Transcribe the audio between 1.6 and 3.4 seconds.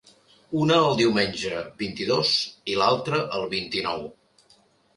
vint-i-dos, i l’altra